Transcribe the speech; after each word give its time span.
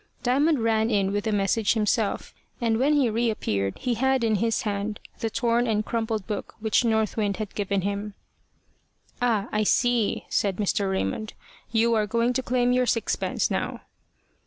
Diamond 0.23 0.63
ran 0.63 0.89
in 0.89 1.11
with 1.11 1.25
the 1.25 1.31
message 1.31 1.75
himself, 1.75 2.33
and 2.59 2.79
when 2.79 2.93
he 2.95 3.07
reappeared 3.07 3.77
he 3.77 3.93
had 3.93 4.23
in 4.23 4.37
his 4.37 4.63
hand 4.63 4.99
the 5.19 5.29
torn 5.29 5.67
and 5.67 5.85
crumpled 5.85 6.25
book 6.25 6.55
which 6.59 6.83
North 6.83 7.17
Wind 7.17 7.37
had 7.37 7.53
given 7.53 7.81
him. 7.81 8.15
"Ah! 9.21 9.47
I 9.51 9.61
see," 9.61 10.25
said 10.27 10.55
Mr. 10.55 10.89
Raymond: 10.89 11.33
"you 11.71 11.93
are 11.93 12.07
going 12.07 12.33
to 12.33 12.41
claim 12.41 12.71
your 12.71 12.87
sixpence 12.87 13.51
now." 13.51 13.81